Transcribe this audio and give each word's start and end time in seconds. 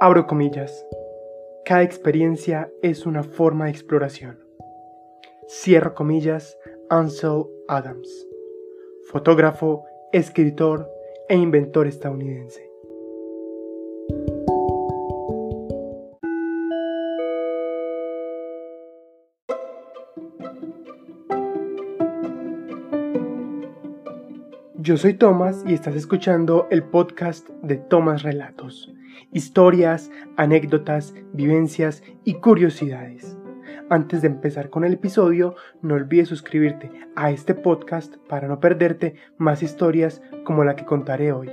Abro 0.00 0.28
comillas. 0.28 0.86
Cada 1.64 1.82
experiencia 1.82 2.70
es 2.82 3.04
una 3.04 3.24
forma 3.24 3.64
de 3.64 3.72
exploración. 3.72 4.38
Cierro 5.48 5.96
comillas, 5.96 6.56
Ansel 6.88 7.46
Adams, 7.66 8.08
fotógrafo, 9.10 9.84
escritor 10.12 10.88
e 11.28 11.34
inventor 11.34 11.88
estadounidense. 11.88 12.67
Yo 24.88 24.96
soy 24.96 25.12
Tomás 25.12 25.64
y 25.66 25.74
estás 25.74 25.94
escuchando 25.96 26.66
el 26.70 26.82
podcast 26.82 27.46
de 27.62 27.76
Tomás 27.76 28.22
Relatos. 28.22 28.90
Historias, 29.34 30.10
anécdotas, 30.38 31.14
vivencias 31.34 32.02
y 32.24 32.36
curiosidades. 32.36 33.36
Antes 33.90 34.22
de 34.22 34.28
empezar 34.28 34.70
con 34.70 34.84
el 34.84 34.94
episodio, 34.94 35.56
no 35.82 35.94
olvides 35.94 36.28
suscribirte 36.28 36.90
a 37.16 37.30
este 37.30 37.54
podcast 37.54 38.16
para 38.30 38.48
no 38.48 38.60
perderte 38.60 39.16
más 39.36 39.62
historias 39.62 40.22
como 40.46 40.64
la 40.64 40.74
que 40.74 40.86
contaré 40.86 41.32
hoy. 41.32 41.50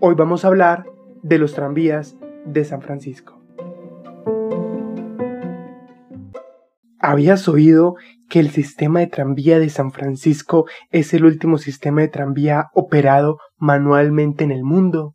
Hoy 0.00 0.16
vamos 0.16 0.44
a 0.44 0.48
hablar 0.48 0.86
de 1.22 1.38
los 1.38 1.54
tranvías 1.54 2.16
de 2.44 2.64
San 2.64 2.82
Francisco. 2.82 3.41
¿Habías 7.12 7.46
oído 7.46 7.96
que 8.30 8.40
el 8.40 8.48
sistema 8.48 9.00
de 9.00 9.06
tranvía 9.06 9.58
de 9.58 9.68
San 9.68 9.92
Francisco 9.92 10.64
es 10.90 11.12
el 11.12 11.26
último 11.26 11.58
sistema 11.58 12.00
de 12.00 12.08
tranvía 12.08 12.70
operado 12.72 13.38
manualmente 13.58 14.44
en 14.44 14.50
el 14.50 14.64
mundo? 14.64 15.14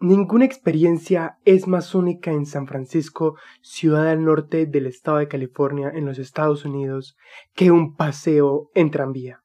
Ninguna 0.00 0.46
experiencia 0.46 1.36
es 1.44 1.68
más 1.68 1.94
única 1.94 2.32
en 2.32 2.46
San 2.46 2.66
Francisco, 2.66 3.36
ciudad 3.60 4.08
al 4.08 4.24
norte 4.24 4.64
del 4.64 4.86
estado 4.86 5.18
de 5.18 5.28
California 5.28 5.92
en 5.94 6.06
los 6.06 6.18
Estados 6.18 6.64
Unidos, 6.64 7.18
que 7.52 7.70
un 7.70 7.96
paseo 7.96 8.70
en 8.74 8.90
tranvía 8.90 9.43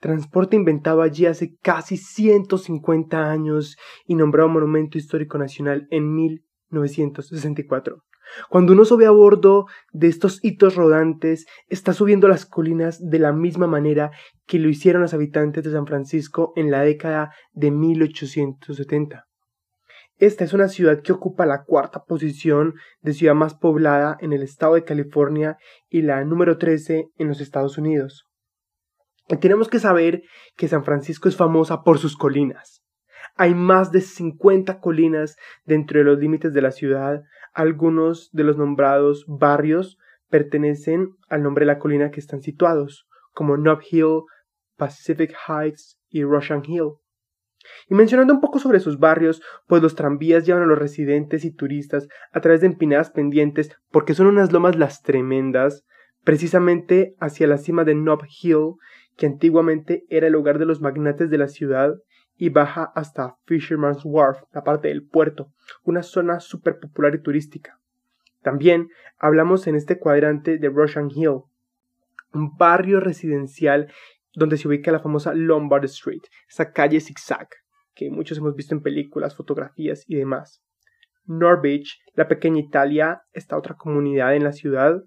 transporte 0.00 0.56
inventado 0.56 1.02
allí 1.02 1.26
hace 1.26 1.56
casi 1.62 1.96
150 1.96 3.30
años 3.30 3.76
y 4.06 4.14
nombrado 4.16 4.48
Monumento 4.48 4.98
Histórico 4.98 5.38
Nacional 5.38 5.86
en 5.90 6.12
1964. 6.14 8.02
Cuando 8.48 8.72
uno 8.72 8.84
sube 8.84 9.06
a 9.06 9.10
bordo 9.10 9.66
de 9.92 10.08
estos 10.08 10.42
hitos 10.44 10.76
rodantes, 10.76 11.46
está 11.68 11.92
subiendo 11.92 12.28
las 12.28 12.46
colinas 12.46 12.98
de 13.00 13.18
la 13.18 13.32
misma 13.32 13.66
manera 13.66 14.10
que 14.46 14.58
lo 14.58 14.68
hicieron 14.68 15.02
los 15.02 15.14
habitantes 15.14 15.64
de 15.64 15.72
San 15.72 15.86
Francisco 15.86 16.52
en 16.56 16.70
la 16.70 16.82
década 16.82 17.32
de 17.52 17.70
1870. 17.70 19.26
Esta 20.18 20.44
es 20.44 20.52
una 20.52 20.68
ciudad 20.68 21.00
que 21.02 21.12
ocupa 21.12 21.46
la 21.46 21.64
cuarta 21.64 22.04
posición 22.04 22.74
de 23.00 23.14
ciudad 23.14 23.34
más 23.34 23.54
poblada 23.54 24.16
en 24.20 24.32
el 24.32 24.42
estado 24.42 24.74
de 24.74 24.84
California 24.84 25.56
y 25.88 26.02
la 26.02 26.24
número 26.24 26.58
13 26.58 27.08
en 27.16 27.28
los 27.28 27.40
Estados 27.40 27.78
Unidos. 27.78 28.29
Tenemos 29.38 29.68
que 29.68 29.78
saber 29.78 30.22
que 30.56 30.68
San 30.68 30.84
Francisco 30.84 31.28
es 31.28 31.36
famosa 31.36 31.82
por 31.82 31.98
sus 31.98 32.16
colinas. 32.16 32.82
Hay 33.36 33.54
más 33.54 33.92
de 33.92 34.00
50 34.00 34.80
colinas 34.80 35.36
dentro 35.64 35.98
de 35.98 36.04
los 36.04 36.18
límites 36.18 36.52
de 36.52 36.62
la 36.62 36.72
ciudad. 36.72 37.22
Algunos 37.52 38.30
de 38.32 38.44
los 38.44 38.56
nombrados 38.56 39.24
barrios 39.28 39.98
pertenecen 40.28 41.10
al 41.28 41.42
nombre 41.42 41.62
de 41.64 41.72
la 41.72 41.78
colina 41.78 42.10
que 42.10 42.20
están 42.20 42.42
situados, 42.42 43.06
como 43.32 43.56
Nob 43.56 43.80
Hill, 43.88 44.22
Pacific 44.76 45.34
Heights 45.48 45.98
y 46.08 46.24
Russian 46.24 46.62
Hill. 46.64 46.94
Y 47.88 47.94
mencionando 47.94 48.32
un 48.32 48.40
poco 48.40 48.58
sobre 48.58 48.80
sus 48.80 48.98
barrios, 48.98 49.42
pues 49.66 49.82
los 49.82 49.94
tranvías 49.94 50.46
llevan 50.46 50.62
a 50.62 50.66
los 50.66 50.78
residentes 50.78 51.44
y 51.44 51.54
turistas 51.54 52.08
a 52.32 52.40
través 52.40 52.62
de 52.62 52.68
empinadas 52.68 53.10
pendientes 53.10 53.76
porque 53.90 54.14
son 54.14 54.26
unas 54.26 54.52
lomas 54.52 54.76
las 54.76 55.02
tremendas, 55.02 55.84
precisamente 56.24 57.14
hacia 57.20 57.46
la 57.46 57.58
cima 57.58 57.84
de 57.84 57.94
Nob 57.94 58.22
Hill 58.24 58.74
que 59.20 59.26
antiguamente 59.26 60.06
era 60.08 60.28
el 60.28 60.34
hogar 60.34 60.58
de 60.58 60.64
los 60.64 60.80
magnates 60.80 61.28
de 61.28 61.36
la 61.36 61.48
ciudad 61.48 61.94
y 62.38 62.48
baja 62.48 62.90
hasta 62.94 63.36
Fisherman's 63.44 64.00
Wharf, 64.02 64.44
la 64.54 64.64
parte 64.64 64.88
del 64.88 65.06
puerto, 65.06 65.52
una 65.84 66.02
zona 66.02 66.40
súper 66.40 66.78
popular 66.80 67.14
y 67.14 67.20
turística. 67.20 67.78
También 68.40 68.88
hablamos 69.18 69.66
en 69.66 69.74
este 69.74 69.98
cuadrante 69.98 70.56
de 70.56 70.70
Russian 70.70 71.10
Hill, 71.14 71.42
un 72.32 72.56
barrio 72.56 72.98
residencial 72.98 73.92
donde 74.32 74.56
se 74.56 74.66
ubica 74.66 74.90
la 74.90 75.00
famosa 75.00 75.34
Lombard 75.34 75.84
Street, 75.84 76.22
esa 76.48 76.72
calle 76.72 76.98
zigzag 76.98 77.46
que 77.94 78.08
muchos 78.08 78.38
hemos 78.38 78.54
visto 78.54 78.74
en 78.74 78.80
películas, 78.80 79.36
fotografías 79.36 80.04
y 80.06 80.16
demás. 80.16 80.62
Norwich, 81.26 82.00
la 82.14 82.26
pequeña 82.26 82.60
Italia, 82.60 83.20
esta 83.34 83.58
otra 83.58 83.74
comunidad 83.74 84.34
en 84.34 84.44
la 84.44 84.52
ciudad, 84.52 85.02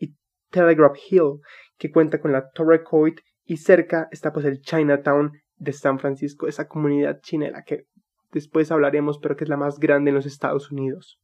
y 0.00 0.16
Telegraph 0.50 0.96
Hill, 1.08 1.38
que 1.78 1.92
cuenta 1.92 2.20
con 2.20 2.32
la 2.32 2.50
Torre 2.50 2.82
Coit 2.82 3.20
y 3.52 3.58
cerca 3.58 4.08
está 4.10 4.32
pues 4.32 4.46
el 4.46 4.62
Chinatown 4.62 5.32
de 5.56 5.74
San 5.74 5.98
Francisco, 5.98 6.48
esa 6.48 6.68
comunidad 6.68 7.20
china 7.20 7.44
de 7.44 7.52
la 7.52 7.64
que 7.64 7.84
después 8.32 8.72
hablaremos, 8.72 9.18
pero 9.18 9.36
que 9.36 9.44
es 9.44 9.50
la 9.50 9.58
más 9.58 9.78
grande 9.78 10.08
en 10.08 10.14
los 10.14 10.24
Estados 10.24 10.70
Unidos. 10.70 11.20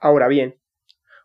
Ahora 0.00 0.26
bien, 0.26 0.56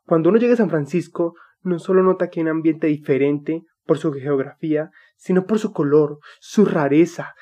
cuando 0.06 0.30
uno 0.30 0.38
llega 0.38 0.54
a 0.54 0.58
San 0.58 0.70
Francisco, 0.70 1.34
no 1.64 1.80
solo 1.80 2.04
nota 2.04 2.30
que 2.30 2.40
hay 2.40 2.44
un 2.44 2.50
ambiente 2.50 2.86
diferente 2.86 3.64
por 3.88 3.98
su 3.98 4.14
geografía, 4.14 4.92
sino 5.16 5.48
por 5.48 5.58
su 5.58 5.74
color, 5.74 6.20
su 6.40 6.64
rareza, 6.66 7.34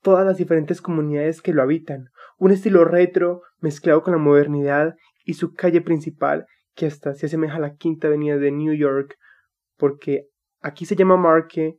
todas 0.00 0.24
las 0.24 0.36
diferentes 0.36 0.80
comunidades 0.80 1.42
que 1.42 1.52
lo 1.52 1.62
habitan, 1.62 2.10
un 2.38 2.52
estilo 2.52 2.84
retro 2.84 3.42
mezclado 3.58 4.04
con 4.04 4.12
la 4.12 4.20
modernidad 4.20 4.94
y 5.24 5.34
su 5.34 5.52
calle 5.52 5.80
principal 5.80 6.46
que 6.76 6.86
hasta 6.86 7.12
se 7.14 7.26
asemeja 7.26 7.56
a 7.56 7.60
la 7.60 7.74
quinta 7.74 8.06
avenida 8.06 8.36
de 8.36 8.52
New 8.52 8.72
York, 8.72 9.16
porque 9.76 10.28
aquí 10.60 10.86
se 10.86 10.94
llama 10.94 11.16
Marque 11.16 11.76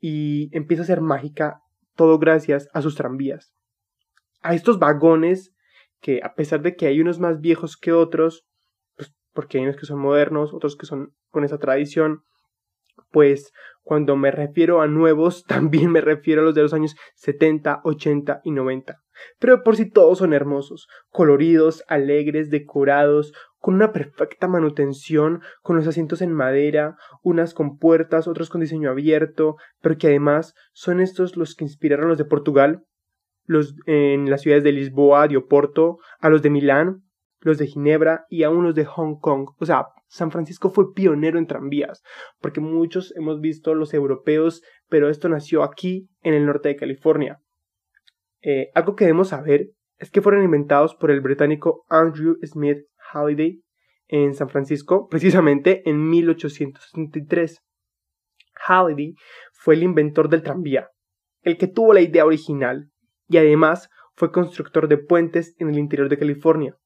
y 0.00 0.50
empieza 0.56 0.82
a 0.82 0.86
ser 0.86 1.00
mágica 1.00 1.62
todo 1.94 2.18
gracias 2.18 2.68
a 2.72 2.82
sus 2.82 2.94
tranvías. 2.94 3.52
A 4.42 4.54
estos 4.54 4.78
vagones 4.78 5.54
que 6.00 6.20
a 6.22 6.34
pesar 6.34 6.62
de 6.62 6.76
que 6.76 6.86
hay 6.86 7.00
unos 7.00 7.18
más 7.18 7.40
viejos 7.40 7.76
que 7.76 7.92
otros, 7.92 8.46
pues 8.96 9.12
porque 9.32 9.58
hay 9.58 9.64
unos 9.64 9.76
que 9.76 9.86
son 9.86 9.98
modernos, 9.98 10.52
otros 10.52 10.76
que 10.76 10.86
son 10.86 11.14
con 11.30 11.44
esa 11.44 11.58
tradición, 11.58 12.22
pues 13.10 13.52
cuando 13.82 14.16
me 14.16 14.32
refiero 14.32 14.80
a 14.80 14.88
nuevos 14.88 15.44
también 15.48 15.90
me 15.92 16.00
refiero 16.00 16.42
a 16.42 16.44
los 16.44 16.54
de 16.54 16.62
los 16.62 16.74
años 16.74 16.96
70, 17.14 17.82
80 17.84 18.40
y 18.44 18.50
90. 18.50 19.00
Pero 19.38 19.62
por 19.62 19.76
si 19.76 19.88
todos 19.88 20.18
son 20.18 20.32
hermosos, 20.32 20.88
coloridos, 21.08 21.84
alegres, 21.88 22.50
decorados, 22.50 23.32
con 23.58 23.74
una 23.74 23.92
perfecta 23.92 24.46
manutención, 24.46 25.40
con 25.62 25.76
los 25.76 25.86
asientos 25.86 26.20
en 26.20 26.32
madera, 26.32 26.96
unas 27.22 27.54
con 27.54 27.78
puertas, 27.78 28.28
otros 28.28 28.50
con 28.50 28.60
diseño 28.60 28.90
abierto, 28.90 29.56
pero 29.80 29.96
que 29.96 30.08
además 30.08 30.54
son 30.72 31.00
estos 31.00 31.36
los 31.36 31.54
que 31.54 31.64
inspiraron 31.64 32.06
a 32.06 32.08
los 32.10 32.18
de 32.18 32.26
Portugal, 32.26 32.84
los 33.44 33.74
en 33.86 34.30
las 34.30 34.42
ciudades 34.42 34.64
de 34.64 34.72
Lisboa, 34.72 35.28
de 35.28 35.36
Oporto, 35.36 35.98
a 36.18 36.28
los 36.28 36.42
de 36.42 36.50
Milán, 36.50 37.05
los 37.46 37.58
de 37.58 37.68
Ginebra 37.68 38.26
y 38.28 38.42
aún 38.42 38.64
los 38.64 38.74
de 38.74 38.84
Hong 38.84 39.18
Kong. 39.20 39.50
O 39.58 39.64
sea, 39.64 39.86
San 40.08 40.30
Francisco 40.32 40.70
fue 40.70 40.92
pionero 40.94 41.38
en 41.38 41.46
tranvías, 41.46 42.02
porque 42.40 42.60
muchos 42.60 43.14
hemos 43.16 43.40
visto 43.40 43.74
los 43.74 43.94
europeos, 43.94 44.62
pero 44.88 45.08
esto 45.08 45.28
nació 45.28 45.62
aquí, 45.62 46.08
en 46.22 46.34
el 46.34 46.44
norte 46.44 46.68
de 46.68 46.76
California. 46.76 47.38
Eh, 48.42 48.70
algo 48.74 48.96
que 48.96 49.04
debemos 49.04 49.28
saber 49.28 49.68
es 49.98 50.10
que 50.10 50.20
fueron 50.20 50.42
inventados 50.42 50.94
por 50.96 51.10
el 51.10 51.20
británico 51.20 51.84
Andrew 51.88 52.36
Smith 52.42 52.78
Halliday 53.12 53.62
en 54.08 54.34
San 54.34 54.48
Francisco, 54.48 55.06
precisamente 55.10 55.88
en 55.88 56.08
1863. 56.08 57.62
Halliday 58.66 59.14
fue 59.52 59.74
el 59.74 59.84
inventor 59.84 60.28
del 60.28 60.42
tranvía, 60.42 60.88
el 61.42 61.56
que 61.56 61.68
tuvo 61.68 61.94
la 61.94 62.00
idea 62.00 62.26
original, 62.26 62.90
y 63.28 63.36
además 63.36 63.88
fue 64.14 64.32
constructor 64.32 64.88
de 64.88 64.98
puentes 64.98 65.54
en 65.58 65.68
el 65.68 65.78
interior 65.78 66.08
de 66.08 66.18
California. 66.18 66.76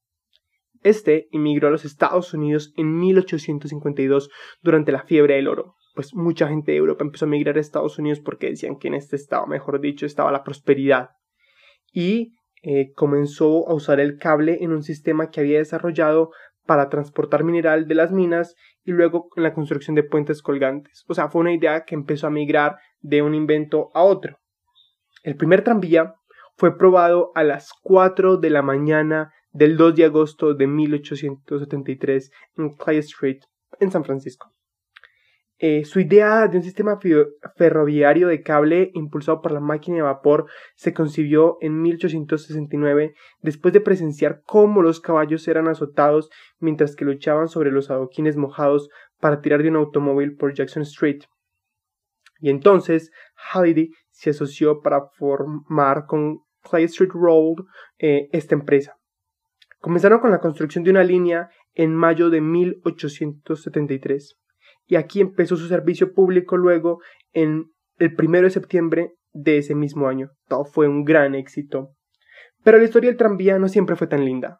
Este 0.83 1.27
emigró 1.31 1.67
a 1.67 1.71
los 1.71 1.85
Estados 1.85 2.33
Unidos 2.33 2.73
en 2.75 2.97
1852 2.97 4.29
durante 4.61 4.91
la 4.91 5.03
fiebre 5.03 5.35
del 5.35 5.47
oro, 5.47 5.75
pues 5.93 6.15
mucha 6.15 6.47
gente 6.47 6.71
de 6.71 6.77
Europa 6.77 7.03
empezó 7.03 7.25
a 7.25 7.27
emigrar 7.27 7.57
a 7.57 7.59
Estados 7.59 7.99
Unidos 7.99 8.19
porque 8.19 8.49
decían 8.49 8.77
que 8.77 8.87
en 8.87 8.95
este 8.95 9.15
estado, 9.15 9.45
mejor 9.47 9.79
dicho, 9.81 10.05
estaba 10.05 10.31
la 10.31 10.43
prosperidad. 10.43 11.09
Y 11.91 12.33
eh, 12.63 12.93
comenzó 12.93 13.67
a 13.67 13.73
usar 13.73 13.99
el 13.99 14.17
cable 14.17 14.59
en 14.61 14.71
un 14.71 14.83
sistema 14.83 15.29
que 15.29 15.41
había 15.41 15.57
desarrollado 15.57 16.31
para 16.65 16.89
transportar 16.89 17.43
mineral 17.43 17.87
de 17.87 17.95
las 17.95 18.11
minas 18.11 18.55
y 18.83 18.91
luego 18.91 19.29
en 19.35 19.43
la 19.43 19.53
construcción 19.53 19.95
de 19.95 20.03
puentes 20.03 20.41
colgantes. 20.41 21.03
O 21.07 21.13
sea, 21.13 21.29
fue 21.29 21.41
una 21.41 21.53
idea 21.53 21.83
que 21.85 21.95
empezó 21.95 22.27
a 22.27 22.31
migrar 22.31 22.77
de 23.01 23.21
un 23.21 23.35
invento 23.35 23.89
a 23.93 24.03
otro. 24.03 24.37
El 25.23 25.35
primer 25.35 25.63
tranvía 25.63 26.15
fue 26.55 26.77
probado 26.77 27.31
a 27.35 27.43
las 27.43 27.71
4 27.81 28.37
de 28.37 28.49
la 28.49 28.61
mañana 28.61 29.33
del 29.51 29.77
2 29.77 29.95
de 29.95 30.05
agosto 30.05 30.53
de 30.53 30.67
1873 30.67 32.31
en 32.57 32.69
Clay 32.75 32.97
Street, 32.97 33.39
en 33.79 33.91
San 33.91 34.03
Francisco. 34.03 34.53
Eh, 35.63 35.85
su 35.85 35.99
idea 35.99 36.47
de 36.47 36.57
un 36.57 36.63
sistema 36.63 36.97
ferroviario 37.55 38.29
de 38.29 38.41
cable 38.41 38.89
impulsado 38.95 39.43
por 39.43 39.51
la 39.51 39.59
máquina 39.59 39.97
de 39.97 40.01
vapor 40.01 40.47
se 40.73 40.91
concibió 40.91 41.57
en 41.61 41.79
1869 41.83 43.13
después 43.41 43.71
de 43.71 43.79
presenciar 43.79 44.41
cómo 44.43 44.81
los 44.81 44.99
caballos 44.99 45.47
eran 45.47 45.67
azotados 45.67 46.31
mientras 46.57 46.95
que 46.95 47.05
luchaban 47.05 47.47
sobre 47.47 47.69
los 47.69 47.91
adoquines 47.91 48.37
mojados 48.37 48.89
para 49.19 49.39
tirar 49.41 49.61
de 49.61 49.69
un 49.69 49.75
automóvil 49.75 50.35
por 50.35 50.55
Jackson 50.55 50.81
Street. 50.81 51.25
Y 52.39 52.49
entonces 52.49 53.11
Halliday 53.35 53.91
se 54.09 54.31
asoció 54.31 54.81
para 54.81 55.09
formar 55.15 56.07
con 56.07 56.39
Clay 56.63 56.85
Street 56.85 57.11
Road 57.13 57.65
eh, 57.99 58.29
esta 58.31 58.55
empresa. 58.55 58.97
Comenzaron 59.81 60.19
con 60.19 60.29
la 60.29 60.39
construcción 60.39 60.83
de 60.83 60.91
una 60.91 61.03
línea 61.03 61.49
en 61.73 61.95
mayo 61.95 62.29
de 62.29 62.39
1873 62.39 64.37
y 64.85 64.95
aquí 64.95 65.21
empezó 65.21 65.57
su 65.57 65.67
servicio 65.67 66.13
público 66.13 66.55
luego 66.55 66.99
en 67.33 67.71
el 67.97 68.15
1 68.15 68.41
de 68.41 68.49
septiembre 68.51 69.15
de 69.33 69.57
ese 69.57 69.73
mismo 69.73 70.07
año. 70.07 70.29
Todo 70.47 70.65
fue 70.65 70.87
un 70.87 71.03
gran 71.03 71.33
éxito. 71.33 71.95
Pero 72.63 72.77
la 72.77 72.83
historia 72.83 73.09
del 73.09 73.17
tranvía 73.17 73.57
no 73.57 73.67
siempre 73.69 73.95
fue 73.95 74.05
tan 74.05 74.23
linda. 74.23 74.59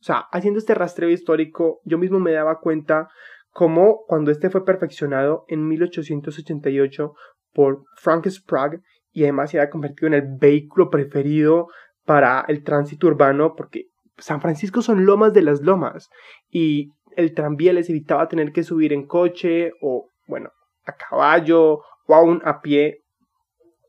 O 0.00 0.04
sea, 0.04 0.26
haciendo 0.30 0.58
este 0.58 0.74
rastreo 0.74 1.10
histórico, 1.10 1.80
yo 1.84 1.98
mismo 1.98 2.20
me 2.20 2.32
daba 2.32 2.60
cuenta 2.60 3.08
cómo 3.50 4.04
cuando 4.06 4.30
este 4.30 4.48
fue 4.48 4.64
perfeccionado 4.64 5.44
en 5.48 5.66
1888 5.66 7.14
por 7.52 7.82
Frank 7.96 8.28
Sprague 8.28 8.80
y 9.10 9.24
además 9.24 9.50
se 9.50 9.58
había 9.58 9.70
convertido 9.70 10.06
en 10.06 10.14
el 10.14 10.36
vehículo 10.38 10.88
preferido 10.88 11.66
para 12.04 12.44
el 12.46 12.62
tránsito 12.62 13.08
urbano 13.08 13.54
porque 13.56 13.91
San 14.18 14.40
Francisco 14.40 14.82
son 14.82 15.04
lomas 15.04 15.32
de 15.32 15.42
las 15.42 15.62
lomas 15.62 16.10
y 16.50 16.90
el 17.16 17.34
tranvía 17.34 17.72
les 17.72 17.90
evitaba 17.90 18.28
tener 18.28 18.52
que 18.52 18.62
subir 18.62 18.92
en 18.92 19.06
coche 19.06 19.72
o, 19.80 20.08
bueno, 20.26 20.50
a 20.84 20.92
caballo 20.92 21.80
o 22.06 22.14
aún 22.14 22.40
a 22.44 22.60
pie. 22.60 23.02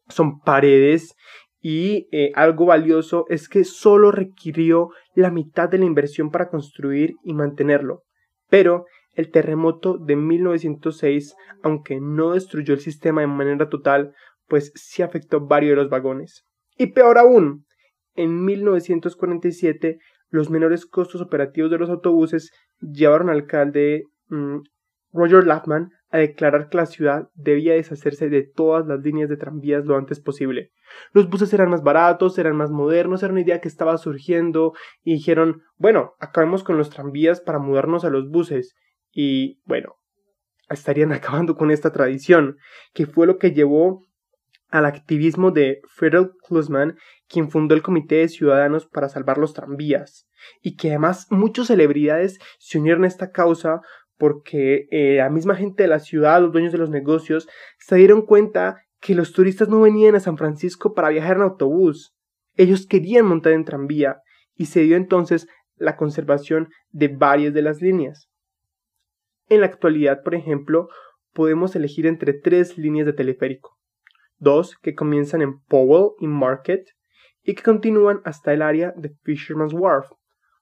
Son 0.10 0.40
paredes 0.40 1.16
y 1.62 2.08
eh, 2.12 2.31
algo 2.36 2.66
valioso 2.66 3.25
es 3.30 3.48
que 3.48 3.64
solo 3.64 4.12
requirió 4.12 4.90
la 5.16 5.31
mitad 5.31 5.70
de 5.70 5.78
la 5.78 5.86
inversión 5.86 6.30
para 6.30 6.50
construir 6.50 7.16
y 7.24 7.34
mantenerlo. 7.34 8.04
Pero 8.50 8.86
el 9.14 9.31
terremoto 9.31 9.98
de 9.98 10.16
1906, 10.16 11.36
aunque 11.62 12.00
no 12.02 12.31
destruyó 12.31 12.74
el 12.74 12.81
sistema 12.81 13.22
de 13.22 13.28
manera 13.28 13.69
total, 13.69 14.14
pues 14.48 14.72
sí 14.76 15.04
afectó 15.04 15.46
varios 15.46 15.72
de 15.72 15.76
los 15.78 15.90
vagones. 15.90 16.46
Y 16.78 16.88
peor 16.88 17.18
aún, 17.18 17.66
en 18.16 18.44
1947 18.44 20.00
los 20.33 20.50
menores 20.50 20.88
costos 20.88 21.21
operativos 21.21 21.69
de 21.69 21.77
los 21.77 21.91
autobuses 21.91 22.51
llevaron 22.80 23.30
al 23.30 23.35
alcalde 23.35 24.06
mm, 24.30 24.62
Roger 25.12 25.45
Laffman 25.45 25.91
a 26.09 26.18
declarar 26.18 26.69
que 26.69 26.77
la 26.77 26.88
ciudad 26.88 27.30
debía 27.35 27.74
deshacerse 27.74 28.30
de 28.30 28.41
todas 28.41 28.88
las 28.88 29.01
líneas 29.01 29.30
de 29.30 29.38
tranvías 29.38 29.85
lo 29.85 29.95
antes 29.95 30.19
posible. 30.19 30.71
Los 31.12 31.30
buses 31.30 31.53
eran 31.53 31.69
más 31.69 31.83
baratos, 31.83 32.39
eran 32.39 32.56
más 32.56 32.71
modernos, 32.71 33.21
era 33.21 33.31
una 33.31 33.41
idea 33.41 33.62
que 33.62 33.68
estaba 33.68 33.95
surgiendo 34.00 34.74
y 35.03 35.13
dijeron, 35.13 35.62
bueno, 35.77 36.13
acabemos 36.19 36.63
con 36.63 36.80
los 36.80 36.89
tranvías 36.89 37.39
para 37.39 37.59
mudarnos 37.59 38.03
a 38.03 38.09
los 38.09 38.27
buses. 38.27 38.74
Y 39.12 39.62
bueno, 39.65 39.97
estarían 40.68 41.12
acabando 41.13 41.56
con 41.56 41.69
esta 41.69 41.91
tradición, 41.91 42.57
que 42.95 43.06
fue 43.06 43.27
lo 43.27 43.38
que 43.38 43.51
llevó 43.51 44.03
al 44.74 44.88
activismo 44.88 45.52
de 45.52 45.81
Frederick 45.88 46.31
Klusman, 46.48 46.98
quien 47.30 47.52
fundó 47.52 47.75
el 47.75 47.84
Comité 47.84 48.16
de 48.16 48.28
Ciudadanos 48.28 48.88
para 48.88 49.08
salvar 49.08 49.38
los 49.38 49.54
tranvías, 49.54 50.28
y 50.64 50.75
que 50.75 50.90
además 50.90 51.28
muchas 51.30 51.68
celebridades 51.68 52.40
se 52.58 52.80
unieron 52.80 53.04
a 53.04 53.08
esta 53.08 53.30
causa 53.30 53.81
porque 54.18 54.88
eh, 54.90 55.18
la 55.18 55.30
misma 55.30 55.56
gente 55.56 55.84
de 55.84 55.90
la 55.90 56.00
ciudad, 56.00 56.42
los 56.42 56.52
dueños 56.52 56.72
de 56.72 56.80
los 56.80 56.90
negocios, 56.90 57.48
se 57.78 57.98
dieron 57.98 58.25
cuenta 58.25 58.78
que 59.00 59.14
los 59.14 59.31
turistas 59.31 59.70
no 59.70 59.81
venían 59.81 60.16
a 60.16 60.20
San 60.20 60.38
Francisco 60.38 60.96
para 60.96 61.10
viajar 61.10 61.36
en 61.38 61.44
autobús, 61.44 62.16
ellos 62.56 62.88
querían 62.88 63.28
montar 63.28 63.54
en 63.54 63.66
tranvía, 63.66 64.22
y 64.56 64.66
se 64.66 64.81
dio 64.81 64.98
entonces 64.98 65.48
la 65.76 65.98
conservación 65.98 66.69
de 66.90 67.10
varias 67.10 67.54
de 67.54 67.62
las 67.62 67.80
líneas. 67.80 68.28
En 69.50 69.60
la 69.60 69.68
actualidad, 69.68 70.24
por 70.24 70.34
ejemplo, 70.34 70.88
podemos 71.31 71.76
elegir 71.76 72.08
entre 72.08 72.34
tres 72.34 72.76
líneas 72.76 73.06
de 73.06 73.14
teleférico 73.14 73.78
dos 74.44 74.78
que 74.78 74.94
comienzan 74.94 75.42
en 75.42 75.60
Powell 75.62 76.12
y 76.19 76.28
Market 76.28 76.86
y 77.42 77.56
que 77.56 77.63
continúan 77.63 78.22
hasta 78.24 78.54
el 78.54 78.62
área 78.62 78.94
de 78.95 79.16
Fisherman's 79.24 79.74
Wharf. 79.74 80.12
O 80.12 80.18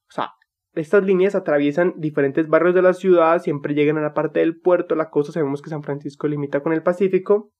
sea, 0.10 0.31
estas 0.74 1.04
líneas 1.04 1.36
atraviesan 1.36 1.95
diferentes 1.98 2.48
barrios 2.48 2.74
de 2.74 2.81
la 2.81 2.94
ciudad, 2.94 3.42
siempre 3.42 3.74
llegan 3.74 3.98
a 3.98 4.01
la 4.01 4.13
parte 4.13 4.39
del 4.39 4.60
puerto, 4.60 4.95
la 4.95 5.10
costa, 5.10 5.33
sabemos 5.33 5.62
que 5.62 5.69
San 5.69 5.83
Francisco 5.83 6.28
limita 6.28 6.62
con 6.62 6.74
el 6.74 6.81
Pacífico. 6.81 7.51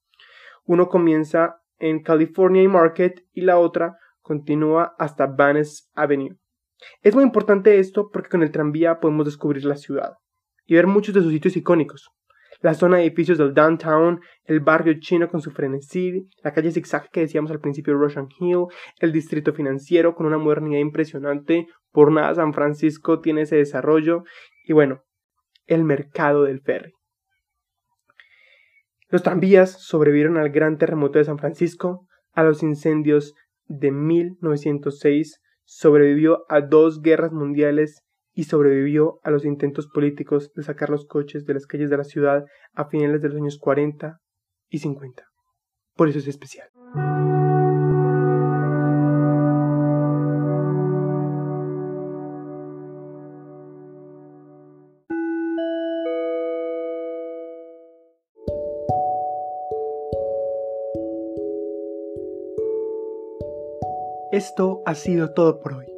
Uno 0.64 0.88
comienza 0.88 1.62
en 1.78 2.02
California 2.02 2.64
y 2.64 2.68
Market 2.68 3.26
y 3.34 3.42
la 3.42 3.58
otra 3.58 3.98
continúa 4.22 4.96
hasta 4.98 5.28
Venice 5.28 5.84
Avenue. 5.94 6.38
Es 7.02 7.14
muy 7.14 7.24
importante 7.24 7.80
esto 7.80 8.10
porque 8.12 8.30
con 8.30 8.44
el 8.44 8.52
tranvía 8.52 9.00
podemos 9.00 9.26
descubrir 9.26 9.66
la 9.66 9.76
ciudad 9.76 10.14
y 10.66 10.76
ver 10.76 10.88
muchos 10.88 11.14
de 11.14 11.22
sus 11.22 11.32
sitios 11.32 11.58
icónicos 11.58 12.12
la 12.62 12.74
zona 12.74 12.98
de 12.98 13.04
edificios 13.04 13.38
del 13.38 13.54
downtown, 13.54 14.22
el 14.46 14.60
barrio 14.60 14.94
chino 15.00 15.28
con 15.28 15.42
su 15.42 15.52
frenesí, 15.52 16.28
la 16.44 16.54
calle 16.54 16.72
zigzag 16.72 17.10
que 17.10 17.22
decíamos 17.22 17.52
al 17.52 17.60
principio 17.60 17.96
Russian 17.96 18.28
Hill, 18.40 18.66
el 19.00 19.12
distrito 19.12 19.54
financiero 19.54 20.16
con 20.16 20.26
una 20.26 20.38
modernidad 20.38 20.80
impresionante, 20.80 21.68
por 21.92 22.12
nada 22.12 22.36
San 22.36 22.54
Francisco 22.54 23.20
tiene 23.20 23.42
ese 23.42 23.58
desarrollo, 23.58 24.24
y 24.66 24.74
bueno, 24.74 25.04
el 25.66 25.84
mercado 25.84 26.44
del 26.44 26.62
ferry. 26.62 26.94
Los 29.10 29.24
tranvías 29.24 29.72
sobrevivieron 29.84 30.38
al 30.38 30.52
gran 30.52 30.78
terremoto 30.78 31.20
de 31.20 31.26
San 31.26 31.38
Francisco, 31.38 32.08
a 32.34 32.44
los 32.44 32.64
incendios 32.64 33.34
de 33.66 33.92
1906, 33.92 35.42
sobrevivió 35.66 36.46
a 36.50 36.62
dos 36.62 37.02
guerras 37.02 37.32
mundiales 37.32 38.04
y 38.34 38.46
sobrevivió 38.46 39.20
a 39.24 39.32
los 39.32 39.46
intentos 39.46 39.88
políticos 39.88 40.52
de 40.56 40.64
sacar 40.64 40.90
los 40.90 41.06
coches 41.06 41.46
de 41.46 41.54
las 41.54 41.66
calles 41.66 41.90
de 41.90 41.98
la 41.98 42.04
ciudad 42.04 42.46
a 42.74 42.86
finales 42.86 43.22
de 43.22 43.30
los 43.30 43.38
años 43.38 43.58
40 43.60 44.20
y 44.70 44.80
50. 44.80 45.24
Por 45.96 46.10
eso 46.10 46.20
es 46.20 46.28
especial. 46.28 46.70
Esto 64.32 64.82
ha 64.86 64.96
sido 64.96 65.34
todo 65.34 65.60
por 65.60 65.74
hoy. 65.74 65.91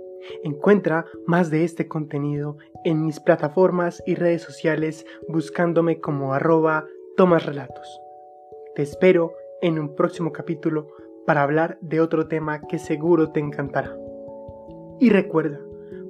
Encuentra 0.43 1.05
más 1.25 1.49
de 1.49 1.63
este 1.63 1.87
contenido 1.87 2.57
en 2.83 3.05
mis 3.05 3.19
plataformas 3.19 4.01
y 4.05 4.15
redes 4.15 4.41
sociales 4.41 5.05
buscándome 5.27 5.99
como 5.99 6.33
arroba 6.33 6.85
tomasrelatos. 7.17 7.99
Te 8.75 8.81
espero 8.81 9.33
en 9.61 9.79
un 9.79 9.95
próximo 9.95 10.31
capítulo 10.31 10.87
para 11.25 11.43
hablar 11.43 11.77
de 11.81 12.01
otro 12.01 12.27
tema 12.27 12.61
que 12.67 12.79
seguro 12.79 13.31
te 13.31 13.39
encantará. 13.39 13.95
Y 14.99 15.09
recuerda, 15.09 15.59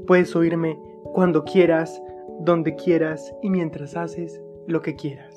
puedes 0.07 0.35
oírme 0.35 0.79
cuando 1.13 1.43
quieras, 1.43 2.01
donde 2.39 2.75
quieras 2.75 3.33
y 3.41 3.49
mientras 3.49 3.95
haces 3.95 4.41
lo 4.67 4.81
que 4.81 4.95
quieras. 4.95 5.32